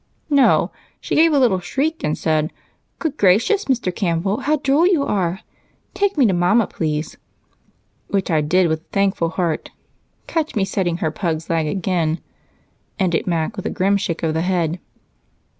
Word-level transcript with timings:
"No, 0.31 0.71
she 0.99 1.13
gave 1.13 1.31
a 1.31 1.37
little 1.37 1.59
shriek 1.59 2.03
and 2.03 2.17
said, 2.17 2.51
'Good 2.97 3.17
gracious, 3.17 3.65
Mr. 3.65 3.95
Campbell, 3.95 4.39
how 4.39 4.55
droll 4.55 4.87
you 4.87 5.03
are! 5.03 5.41
Take 5.93 6.17
me 6.17 6.25
to 6.25 6.33
Mama, 6.33 6.65
please,' 6.65 7.17
which 8.07 8.31
I 8.31 8.41
did 8.41 8.67
with 8.67 8.81
a 8.81 8.83
thankful 8.85 9.29
heart. 9.29 9.69
Catch 10.25 10.55
me 10.55 10.65
setting 10.65 10.97
her 11.05 11.11
pug's 11.11 11.51
leg 11.51 11.67
again," 11.67 12.19
ended 12.97 13.27
Mac 13.27 13.55
with 13.55 13.67
a 13.67 13.69
grim 13.69 13.95
shake 13.95 14.23
of 14.23 14.33
the 14.33 14.41
head. 14.41 14.79